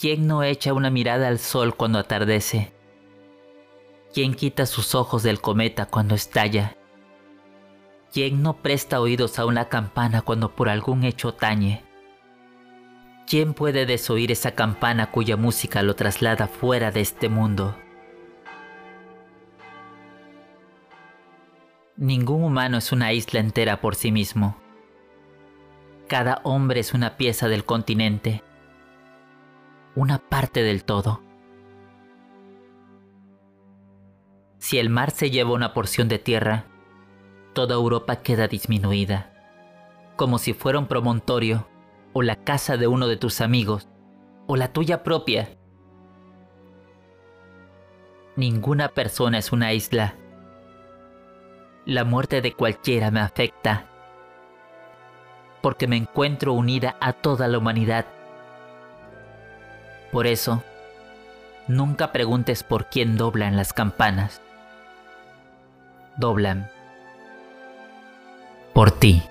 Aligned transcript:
¿Quién 0.00 0.28
no 0.28 0.44
echa 0.44 0.74
una 0.74 0.90
mirada 0.90 1.26
al 1.26 1.40
sol 1.40 1.74
cuando 1.74 1.98
atardece? 1.98 2.72
¿Quién 4.14 4.34
quita 4.34 4.64
sus 4.64 4.94
ojos 4.94 5.24
del 5.24 5.40
cometa 5.40 5.86
cuando 5.86 6.14
estalla? 6.14 6.76
¿Quién 8.12 8.40
no 8.40 8.62
presta 8.62 9.00
oídos 9.00 9.40
a 9.40 9.44
una 9.44 9.68
campana 9.68 10.22
cuando 10.22 10.54
por 10.54 10.68
algún 10.68 11.02
hecho 11.02 11.34
tañe? 11.34 11.82
¿Quién 13.26 13.54
puede 13.54 13.86
desoír 13.86 14.30
esa 14.30 14.52
campana 14.52 15.10
cuya 15.10 15.36
música 15.36 15.82
lo 15.82 15.96
traslada 15.96 16.46
fuera 16.46 16.92
de 16.92 17.00
este 17.00 17.28
mundo? 17.28 17.74
Ningún 21.96 22.44
humano 22.44 22.78
es 22.78 22.92
una 22.92 23.12
isla 23.12 23.40
entera 23.40 23.80
por 23.80 23.96
sí 23.96 24.12
mismo. 24.12 24.56
Cada 26.06 26.40
hombre 26.44 26.78
es 26.78 26.94
una 26.94 27.16
pieza 27.16 27.48
del 27.48 27.64
continente, 27.64 28.44
una 29.98 30.18
parte 30.18 30.62
del 30.62 30.84
todo. 30.84 31.20
Si 34.58 34.78
el 34.78 34.90
mar 34.90 35.10
se 35.10 35.32
lleva 35.32 35.50
una 35.50 35.74
porción 35.74 36.06
de 36.06 36.20
tierra, 36.20 36.66
toda 37.52 37.74
Europa 37.74 38.22
queda 38.22 38.46
disminuida, 38.46 39.32
como 40.14 40.38
si 40.38 40.54
fuera 40.54 40.78
un 40.78 40.86
promontorio 40.86 41.66
o 42.12 42.22
la 42.22 42.36
casa 42.36 42.76
de 42.76 42.86
uno 42.86 43.08
de 43.08 43.16
tus 43.16 43.40
amigos 43.40 43.88
o 44.46 44.54
la 44.54 44.72
tuya 44.72 45.02
propia. 45.02 45.48
Ninguna 48.36 48.90
persona 48.90 49.38
es 49.38 49.50
una 49.50 49.72
isla. 49.72 50.14
La 51.86 52.04
muerte 52.04 52.40
de 52.40 52.52
cualquiera 52.52 53.10
me 53.10 53.18
afecta, 53.18 53.86
porque 55.60 55.88
me 55.88 55.96
encuentro 55.96 56.52
unida 56.52 56.96
a 57.00 57.14
toda 57.14 57.48
la 57.48 57.58
humanidad. 57.58 58.06
Por 60.12 60.26
eso, 60.26 60.62
nunca 61.66 62.12
preguntes 62.12 62.62
por 62.62 62.86
quién 62.86 63.16
doblan 63.16 63.56
las 63.56 63.72
campanas. 63.72 64.40
Doblan 66.16 66.70
por 68.78 68.92
ti. 68.92 69.22